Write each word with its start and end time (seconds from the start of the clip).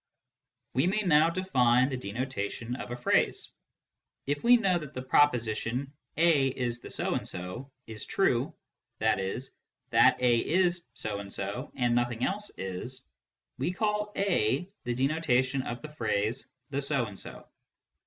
We 0.73 0.87
may 0.87 1.03
now 1.03 1.29
define 1.29 1.89
the 1.89 1.95
denotation 1.95 2.75
of 2.75 2.89
a 2.89 2.95
phrase. 2.95 3.51
If 4.25 4.43
we 4.43 4.57
know 4.57 4.79
that 4.79 4.95
the 4.95 5.01
proposition" 5.03 5.93
a 6.17 6.47
is 6.47 6.79
the 6.79 6.89
so 6.89 7.13
and 7.13 7.27
so" 7.27 7.71
is 7.85 8.07
true, 8.07 8.47
i.e. 8.99 9.39
that 9.93 10.19
a 10.19 10.37
is 10.39 10.87
so 10.95 11.19
and 11.19 11.31
so 11.31 11.71
and 11.75 11.93
nothing 11.93 12.25
else 12.25 12.49
is, 12.57 13.05
we 13.59 13.71
call 13.73 14.11
a 14.15 14.67
the 14.85 14.95
denotation 14.95 15.61
of 15.61 15.83
the 15.83 15.89
phrase" 15.89 16.49
the 16.71 16.81
so 16.81 17.05
and 17.05 17.19
so." 17.19 17.47